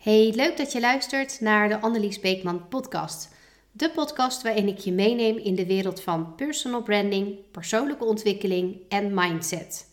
[0.00, 3.34] Hey, leuk dat je luistert naar de Annelies Beekman podcast.
[3.72, 9.14] De podcast waarin ik je meeneem in de wereld van personal branding, persoonlijke ontwikkeling en
[9.14, 9.86] mindset.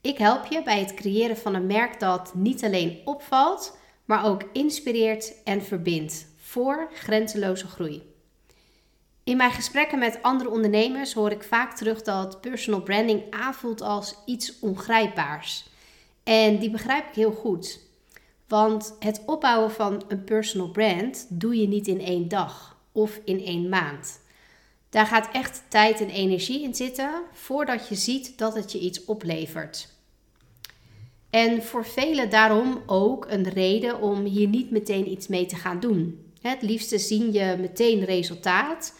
[0.00, 4.42] Ik help je bij het creëren van een merk dat niet alleen opvalt, maar ook
[4.52, 8.02] inspireert en verbindt voor grenzeloze groei.
[9.24, 14.14] In mijn gesprekken met andere ondernemers hoor ik vaak terug dat personal branding aanvoelt als
[14.26, 15.68] iets ongrijpbaars.
[16.22, 17.88] En die begrijp ik heel goed.
[18.50, 23.44] Want het opbouwen van een personal brand doe je niet in één dag of in
[23.44, 24.20] één maand.
[24.88, 29.04] Daar gaat echt tijd en energie in zitten voordat je ziet dat het je iets
[29.04, 29.88] oplevert.
[31.30, 35.80] En voor velen daarom ook een reden om hier niet meteen iets mee te gaan
[35.80, 36.32] doen.
[36.40, 38.94] Het liefste zien je meteen resultaat.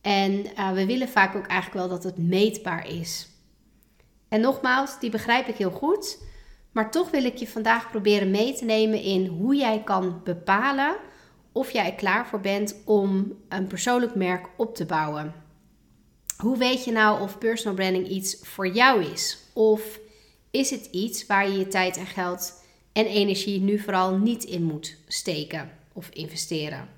[0.00, 3.28] En uh, we willen vaak ook eigenlijk wel dat het meetbaar is.
[4.28, 6.18] En nogmaals, die begrijp ik heel goed.
[6.72, 10.96] Maar toch wil ik je vandaag proberen mee te nemen in hoe jij kan bepalen
[11.52, 15.34] of jij er klaar voor bent om een persoonlijk merk op te bouwen.
[16.36, 19.38] Hoe weet je nou of personal branding iets voor jou is?
[19.52, 20.00] Of
[20.50, 24.62] is het iets waar je je tijd en geld en energie nu vooral niet in
[24.62, 26.88] moet steken of investeren?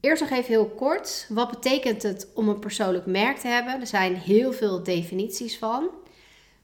[0.00, 1.26] Eerst nog even heel kort.
[1.28, 3.80] Wat betekent het om een persoonlijk merk te hebben?
[3.80, 5.88] Er zijn heel veel definities van.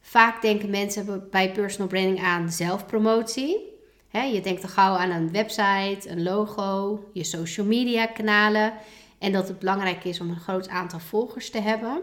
[0.08, 3.74] Vaak denken mensen bij personal branding aan zelfpromotie.
[4.10, 8.72] je denkt al gauw aan een website, een logo, je social media kanalen.
[9.18, 12.02] En dat het belangrijk is om een groot aantal volgers te hebben.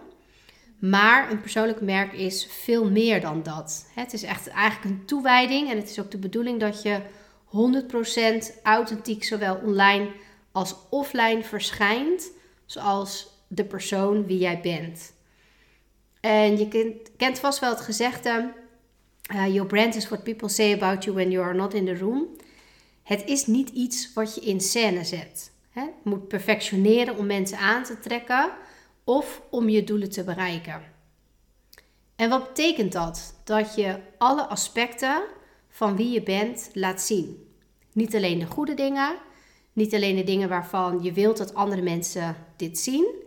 [0.80, 3.90] Maar een persoonlijk merk is veel meer dan dat.
[3.94, 7.00] Het is echt eigenlijk een toewijding en het is ook de bedoeling dat je
[8.56, 10.12] 100% authentiek zowel online
[10.52, 12.31] als offline verschijnt,
[12.66, 15.14] zoals de persoon wie jij bent.
[16.24, 18.54] En je kent, kent vast wel het gezegde:
[19.34, 21.98] uh, Your brand is what people say about you when you are not in the
[21.98, 22.28] room.
[23.04, 25.52] Het is niet iets wat je in scène zet.
[25.70, 25.82] Hè?
[25.82, 28.52] Je moet perfectioneren om mensen aan te trekken
[29.04, 30.81] of om je doelen te bereiken.
[32.16, 33.36] En wat betekent dat?
[33.44, 35.24] Dat je alle aspecten
[35.70, 37.47] van wie je bent laat zien.
[37.92, 39.18] Niet alleen de goede dingen,
[39.74, 43.22] niet alleen de dingen waarvan je wilt dat andere mensen dit zien,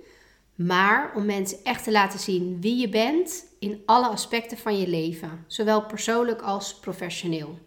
[0.56, 4.88] maar om mensen echt te laten zien wie je bent in alle aspecten van je
[4.88, 7.58] leven, zowel persoonlijk als professioneel.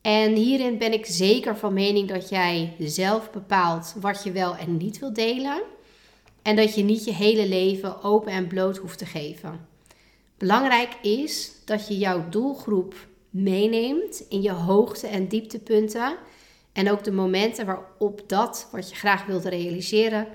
[0.00, 4.76] En hierin ben ik zeker van mening dat jij zelf bepaalt wat je wel en
[4.76, 5.62] niet wilt delen.
[6.42, 9.66] En dat je niet je hele leven open en bloot hoeft te geven.
[10.38, 12.94] Belangrijk is dat je jouw doelgroep
[13.30, 16.16] meeneemt in je hoogte- en dieptepunten.
[16.72, 20.26] En ook de momenten waarop dat wat je graag wilt realiseren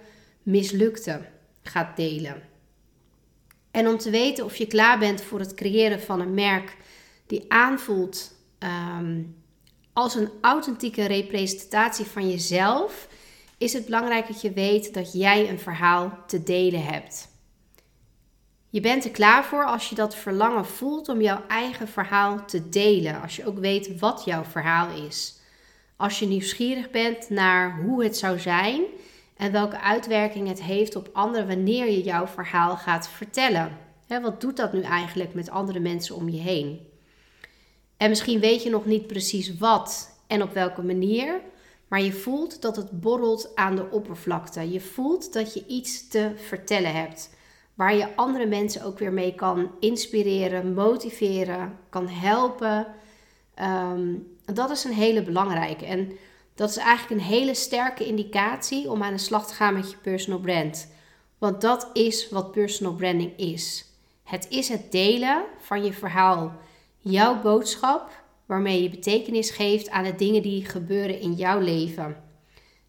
[0.43, 1.21] mislukte
[1.61, 2.41] gaat delen.
[3.71, 6.77] En om te weten of je klaar bent voor het creëren van een merk
[7.27, 9.21] die aanvoelt ehm,
[9.93, 13.07] als een authentieke representatie van jezelf,
[13.57, 17.29] is het belangrijk dat je weet dat jij een verhaal te delen hebt.
[18.69, 22.69] Je bent er klaar voor als je dat verlangen voelt om jouw eigen verhaal te
[22.69, 23.21] delen.
[23.21, 25.39] Als je ook weet wat jouw verhaal is.
[25.95, 28.81] Als je nieuwsgierig bent naar hoe het zou zijn
[29.41, 33.77] en welke uitwerking het heeft op anderen wanneer je jouw verhaal gaat vertellen.
[34.07, 36.79] wat doet dat nu eigenlijk met andere mensen om je heen?
[37.97, 41.41] En misschien weet je nog niet precies wat en op welke manier,
[41.87, 44.71] maar je voelt dat het borrelt aan de oppervlakte.
[44.71, 47.29] Je voelt dat je iets te vertellen hebt,
[47.73, 52.87] waar je andere mensen ook weer mee kan inspireren, motiveren, kan helpen.
[53.53, 54.13] Ehm,
[54.45, 55.85] dat is een hele belangrijke.
[55.85, 56.11] En
[56.61, 59.97] dat is eigenlijk een hele sterke indicatie om aan de slag te gaan met je
[59.97, 60.91] personal brand.
[61.37, 63.85] Want dat is wat personal branding is.
[64.23, 66.53] Het is het delen van je verhaal,
[66.97, 72.23] jouw boodschap, waarmee je betekenis geeft aan de dingen die gebeuren in jouw leven.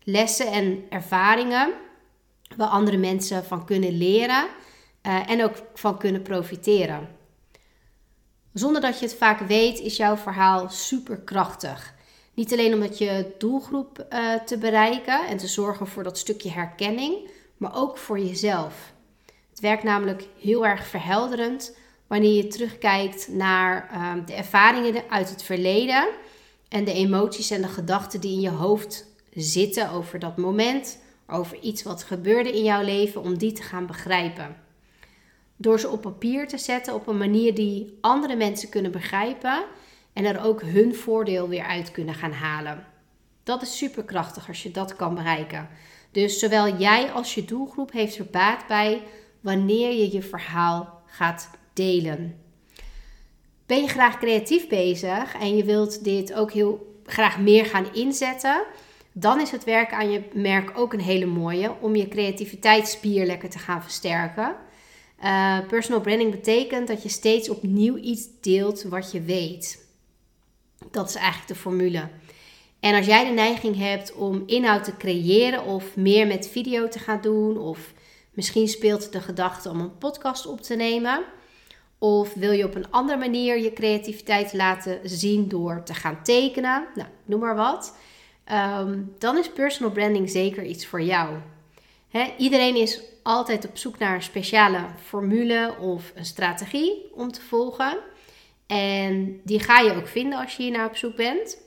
[0.03, 1.73] Lessen en ervaringen
[2.57, 4.47] waar andere mensen van kunnen leren
[5.03, 7.09] uh, en ook van kunnen profiteren.
[8.53, 12.01] Zonder dat je het vaak weet, is jouw verhaal superkrachtig.
[12.35, 17.31] Niet alleen om je doelgroep uh, te bereiken en te zorgen voor dat stukje herkenning,
[17.57, 18.93] maar ook voor jezelf.
[19.51, 21.77] Het werkt namelijk heel erg verhelderend
[22.07, 26.09] wanneer je terugkijkt naar uh, de ervaringen uit het verleden
[26.69, 31.59] en de emoties en de gedachten die in je hoofd zitten over dat moment, over
[31.61, 34.57] iets wat gebeurde in jouw leven, om die te gaan begrijpen.
[35.57, 39.65] Door ze op papier te zetten op een manier die andere mensen kunnen begrijpen
[40.13, 42.87] en er ook hun voordeel weer uit kunnen gaan halen.
[43.43, 45.69] Dat is superkrachtig als je dat kan bereiken.
[46.11, 49.03] Dus zowel jij als je doelgroep heeft er baat bij
[49.41, 52.41] wanneer je je verhaal gaat delen.
[53.67, 58.65] Ben je graag creatief bezig en je wilt dit ook heel graag meer gaan inzetten,
[59.13, 63.51] dan is het werk aan je merk ook een hele mooie om je creativiteitsspier lekker
[63.51, 64.55] te gaan versterken.
[65.25, 69.82] Uh, personal branding betekent dat je steeds opnieuw iets deelt wat je weet.
[70.91, 72.09] Dat is eigenlijk de formule.
[72.81, 76.99] En als jij de neiging hebt om inhoud te creëren of meer met video te
[76.99, 77.93] gaan doen, of
[78.31, 81.25] misschien speelt de gedachte om een podcast op te nemen,
[81.99, 86.87] of wil je op een andere manier je creativiteit laten zien door te gaan tekenen,
[86.95, 87.97] nou, noem maar wat,
[88.45, 91.37] ehm, dan is personal branding zeker iets voor jou.
[92.39, 97.99] iedereen is altijd op zoek naar een speciale formule of een strategie om te volgen.
[98.73, 101.59] En die ga je ook vinden als je hier naar op zoek bent.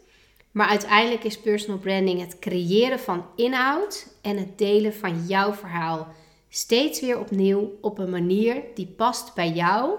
[0.51, 6.07] Maar uiteindelijk is personal branding het creëren van inhoud en het delen van jouw verhaal.
[6.49, 9.95] Steeds weer opnieuw op een manier die past bij jou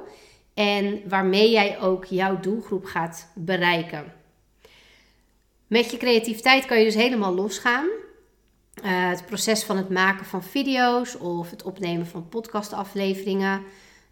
[0.54, 4.12] en waarmee jij ook jouw doelgroep gaat bereiken.
[5.66, 7.86] Met je creativiteit kan je dus helemaal losgaan.
[7.86, 13.62] Uh, het proces van het maken van video's of het opnemen van podcastafleveringen,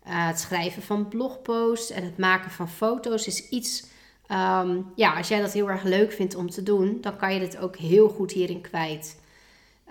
[0.07, 3.93] uh, het schrijven van blogposts en het maken van foto's is iets.
[4.29, 7.41] Um, ja, als jij dat heel erg leuk vindt om te doen, dan kan je
[7.41, 9.23] dit ook heel goed hierin kwijt.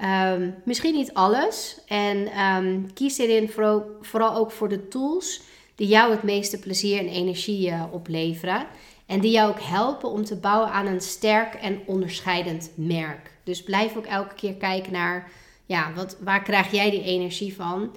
[0.02, 1.80] Um, misschien niet alles.
[1.88, 5.42] En um, kies hierin vooral, vooral, ook voor de tools
[5.76, 8.66] die jou het meeste plezier en energie uh, opleveren.
[9.06, 13.32] En die jou ook helpen om te bouwen aan een sterk en onderscheidend merk.
[13.44, 15.32] Dus blijf ook elke keer kijken naar,
[15.66, 17.96] ja, wat, waar krijg jij die energie van?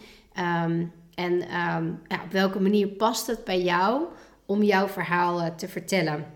[0.64, 4.02] Um, en um, ja, op welke manier past het bij jou
[4.46, 6.26] om jouw verhaal uh, te vertellen?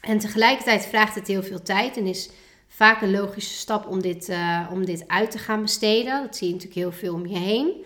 [0.00, 2.30] En tegelijkertijd vraagt het heel veel tijd en is
[2.68, 6.22] vaak een logische stap om dit, uh, om dit uit te gaan besteden.
[6.22, 7.84] Dat zie je natuurlijk heel veel om je heen.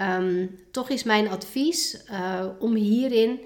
[0.00, 3.40] Um, toch is mijn advies uh, om hierin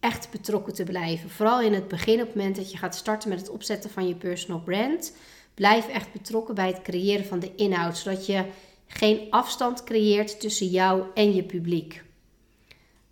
[0.00, 1.30] echt betrokken te blijven.
[1.30, 4.08] Vooral in het begin, op het moment dat je gaat starten met het opzetten van
[4.08, 5.16] je personal brand.
[5.54, 8.44] Blijf echt betrokken bij het creëren van de inhoud, zodat je
[8.92, 12.02] geen afstand creëert tussen jou en je publiek.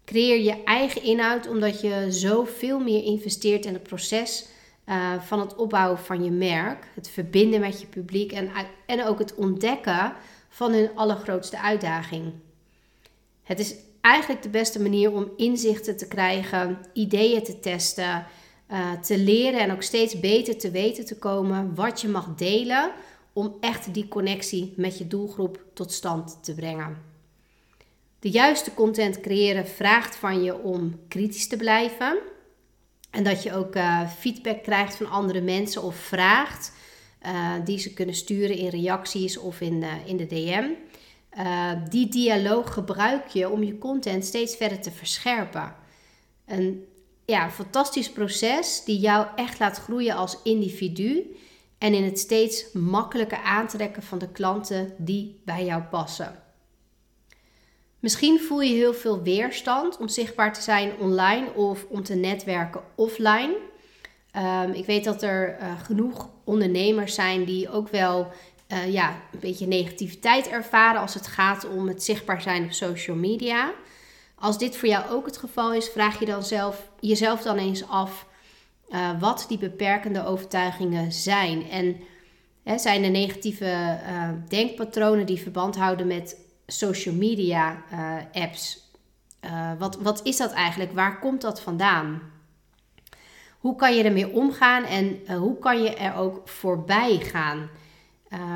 [0.04, 4.46] Creëer je eigen inhoud omdat je zo veel meer investeert in het proces
[4.86, 8.50] uh, van het opbouwen van je merk, het verbinden met je publiek en,
[8.86, 10.14] en ook het ontdekken
[10.48, 12.32] van hun allergrootste uitdaging.
[13.42, 18.26] Het is eigenlijk de beste manier om inzichten te krijgen, ideeën te testen,
[18.70, 22.92] uh, te leren en ook steeds beter te weten te komen wat je mag delen
[23.38, 26.96] om echt die connectie met je doelgroep tot stand te brengen.
[28.18, 32.18] De juiste content creëren vraagt van je om kritisch te blijven
[33.10, 36.72] en dat je ook uh, feedback krijgt van andere mensen of vraagt
[37.22, 40.68] uh, die ze kunnen sturen in reacties of in, in de DM.
[41.90, 45.74] die dialoog gebruik je om je content steeds verder te verscherpen.
[46.46, 46.84] Een
[47.24, 51.36] ja, fantastisch proces die jou echt laat groeien als individu
[51.78, 56.42] en in het steeds makkelijker aantrekken van de klanten die bij jou passen.
[57.98, 62.80] Misschien voel je heel veel weerstand om zichtbaar te zijn online of om te netwerken
[62.94, 63.56] offline.
[64.36, 68.32] Um, ik weet dat er uh, genoeg ondernemers zijn die ook wel
[68.72, 73.16] uh, ja, een beetje negativiteit ervaren als het gaat om het zichtbaar zijn op social
[73.16, 73.72] media.
[74.34, 77.88] Als dit voor jou ook het geval is, vraag je dan zelf, jezelf dan eens
[77.88, 78.26] af
[78.90, 81.70] uh, wat die beperkende overtuigingen zijn.
[81.70, 81.96] En
[82.62, 86.36] hè, zijn er negatieve uh, denkpatronen die verband houden met
[86.66, 88.86] social media uh, apps?
[89.78, 90.92] wat, wat is dat eigenlijk?
[90.92, 92.20] Waar komt dat vandaan?
[93.58, 97.68] Hoe kan je ermee omgaan en hoe kan je er ook voorbij gaan?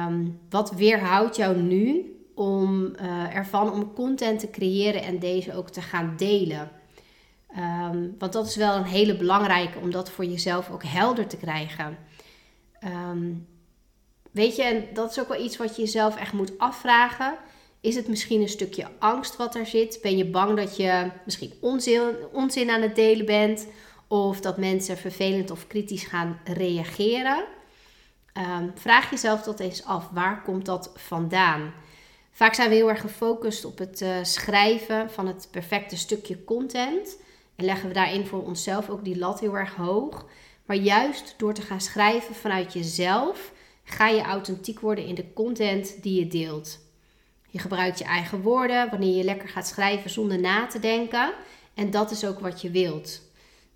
[0.06, 2.94] Um, wat weerhoudt jou nu om
[3.32, 6.70] ervan om content te creëren en deze ook te gaan delen?
[7.56, 11.36] Um, want dat is wel een hele belangrijke om dat voor jezelf ook helder te
[11.36, 11.98] krijgen.
[12.84, 13.46] Um,
[14.30, 17.36] weet je, en dat is ook wel iets wat je jezelf echt moet afvragen.
[17.80, 19.98] Is het misschien een stukje angst wat er zit?
[20.02, 23.66] Ben je bang dat je misschien onzin, onzin aan het delen bent?
[24.06, 27.44] Of dat mensen vervelend of kritisch gaan reageren?
[28.38, 30.08] Um, vraag jezelf dat eens af.
[30.12, 31.72] Waar komt dat vandaan?
[32.30, 37.16] Vaak zijn we heel erg gefocust op het uh, schrijven van het perfecte stukje content.
[37.56, 40.26] En leggen we daarin voor onszelf ook die lat heel erg hoog.
[40.66, 43.52] Maar juist door te gaan schrijven vanuit jezelf,
[43.84, 46.78] ga je authentiek worden in de content die je deelt.
[47.48, 51.32] Je gebruikt je eigen woorden wanneer je lekker gaat schrijven zonder na te denken.
[51.74, 53.22] En dat is ook wat je wilt.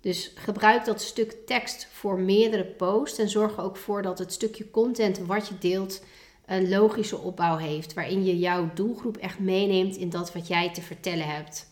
[0.01, 4.33] Dus gebruik dat stuk tekst voor meerdere posts en zorg er ook voor dat het
[4.33, 6.03] stukje content wat je deelt
[6.45, 10.81] een logische opbouw heeft, waarin je jouw doelgroep echt meeneemt in dat wat jij te
[10.81, 11.67] vertellen hebt.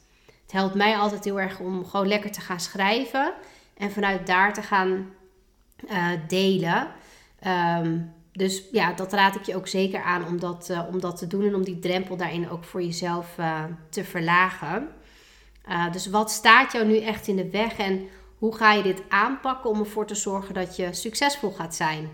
[0.56, 3.34] Helpt mij altijd heel erg om gewoon lekker te gaan schrijven
[3.78, 5.14] en vanuit daar te gaan
[6.28, 6.88] delen.
[7.40, 8.00] Ehm,
[8.32, 11.46] dus ja, dat raad ik je ook zeker aan om dat, om dat te doen
[11.46, 13.36] en om die drempel daarin ook voor jezelf
[13.90, 14.88] te verlagen.
[15.92, 18.08] dus wat staat jou nu echt in de weg en
[18.38, 22.10] hoe ga je dit aanpakken om ervoor te zorgen dat je succesvol gaat zijn?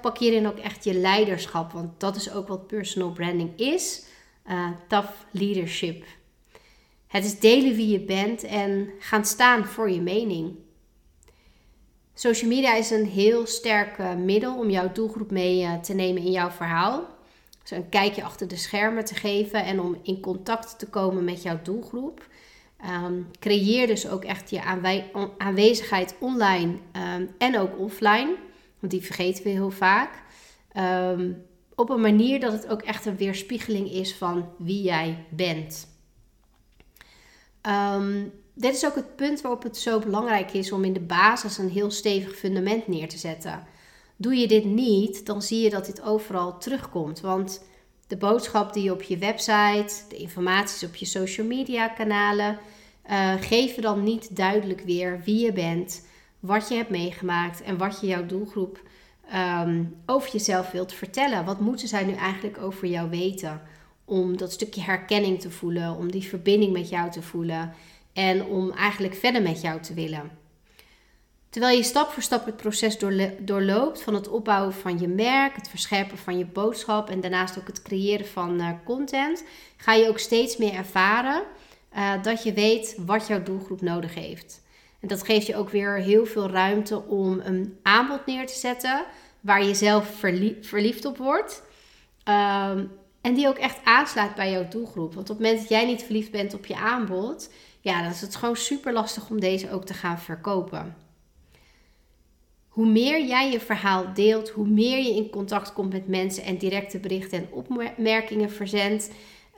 [0.00, 4.04] pak hierin ook echt je leiderschap, want dat is ook wat personal branding is.
[4.86, 6.04] Tough leadership.
[7.08, 10.56] Het is delen wie je bent en gaan staan voor je mening.
[12.14, 16.22] Social media is een heel sterk uh, middel om jouw doelgroep mee uh, te nemen
[16.22, 17.08] in jouw verhaal.
[17.62, 21.42] Dus een kijkje achter de schermen te geven en om in contact te komen met
[21.42, 22.26] jouw doelgroep.
[23.04, 24.62] Um, creëer dus ook echt je
[25.38, 26.78] aanwezigheid online
[27.16, 28.34] um, en ook offline.
[28.78, 30.22] Want die vergeten we heel vaak.
[30.76, 31.42] Um,
[31.74, 35.97] op een manier dat het ook echt een weerspiegeling is van wie jij bent.
[37.68, 41.58] Um, dit is ook het punt waarop het zo belangrijk is om in de basis
[41.58, 43.66] een heel stevig fundament neer te zetten.
[44.16, 47.20] Doe je dit niet, dan zie je dat dit overal terugkomt.
[47.20, 47.62] Want
[48.06, 52.58] de boodschap die je op je website, de informaties op je social media kanalen,
[53.10, 56.06] uh, geven dan niet duidelijk weer wie je bent,
[56.40, 58.80] wat je hebt meegemaakt en wat je jouw doelgroep
[59.34, 61.44] um, over jezelf wilt vertellen.
[61.44, 63.60] Wat moeten zij nu eigenlijk over jou weten?
[64.08, 67.72] Om dat stukje herkenning te voelen, om die verbinding met jou te voelen
[68.12, 70.30] en om eigenlijk verder met jou te willen.
[71.50, 72.98] Terwijl je stap voor stap het proces
[73.38, 77.66] doorloopt van het opbouwen van je merk, het verscherpen van je boodschap en daarnaast ook
[77.66, 79.44] het creëren van uh, content,
[79.76, 81.42] ga je ook steeds meer ervaren
[81.96, 84.62] uh, dat je weet wat jouw doelgroep nodig heeft.
[85.00, 89.04] En dat geeft je ook weer heel veel ruimte om een aanbod neer te zetten
[89.40, 90.24] waar je zelf
[90.60, 91.62] verliefd op wordt.
[92.24, 92.84] Ehm,
[93.20, 95.14] en die ook echt aansluit bij jouw doelgroep.
[95.14, 98.20] Want op het moment dat jij niet verliefd bent op je aanbod, ja, dan is
[98.20, 100.96] het gewoon super lastig om deze ook te gaan verkopen.
[102.68, 106.58] Hoe meer jij je verhaal deelt, hoe meer je in contact komt met mensen en
[106.58, 109.10] directe berichten en opmerkingen verzendt.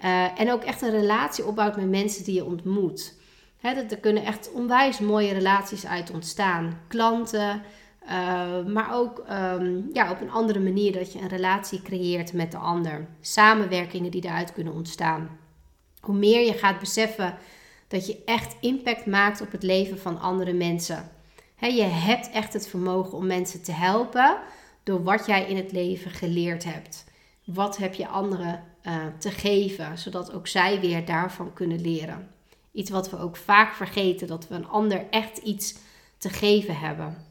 [0.05, 3.15] Uh, en ook echt een relatie opbouwt met mensen die je ontmoet.
[3.57, 6.81] He, er kunnen echt onwijs mooie relaties uit ontstaan.
[6.89, 7.63] Klanten,
[8.11, 12.51] uh, maar ook um, ja, op een andere manier dat je een relatie creëert met
[12.51, 13.07] de ander.
[13.21, 15.39] Samenwerkingen die eruit kunnen ontstaan.
[16.01, 17.35] Hoe meer je gaat beseffen
[17.89, 21.11] dat je echt impact maakt op het leven van andere mensen.
[21.57, 24.39] Je hebt echt het vermogen om mensen te helpen
[24.83, 27.05] door wat jij in het leven geleerd hebt.
[27.45, 32.29] Wat heb je anderen uh, te geven, zodat ook zij weer daarvan kunnen leren.
[32.73, 35.75] Iets wat we ook vaak vergeten, dat we een ander echt iets
[36.19, 37.30] te geven hebben.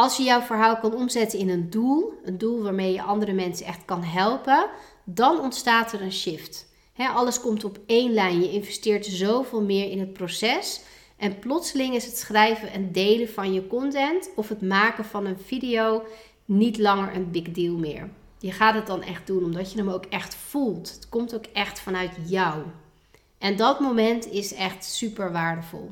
[0.00, 3.66] Als je jouw verhaal kan omzetten in een doel, een doel waarmee je andere mensen
[3.66, 4.66] echt kan helpen,
[5.04, 6.66] dan ontstaat er een shift.
[6.96, 8.40] alles komt op één lijn.
[8.40, 10.80] Je investeert zoveel meer in het proces.
[11.16, 15.38] En plotseling is het schrijven en delen van je content of het maken van een
[15.38, 16.02] video
[16.44, 18.10] niet langer een big deal meer.
[18.38, 20.92] Je gaat het dan echt doen omdat je hem ook echt voelt.
[20.94, 22.62] Het komt ook echt vanuit jou.
[23.38, 25.90] En dat moment is echt super waardevol.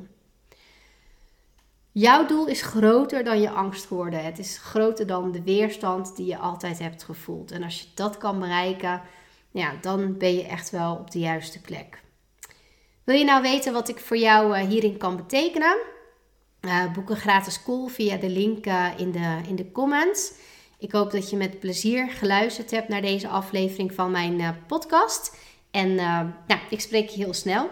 [1.92, 4.24] Jouw doel is groter dan je angst geworden.
[4.24, 7.50] Het is groter dan de weerstand die je altijd hebt gevoeld.
[7.50, 9.02] En als je dat kan bereiken,
[9.50, 12.02] ja, dan ben je echt wel op de juiste plek.
[13.04, 15.76] Wil je nou weten wat ik voor jou eh, hierin kan betekenen?
[16.60, 20.32] Uh, boek een gratis call via de link eh, in, de, in de comments.
[20.78, 25.36] Ik hoop dat je met plezier geluisterd hebt naar deze aflevering van mijn podcast.
[25.70, 27.70] En nou, ik spreek je heel snel.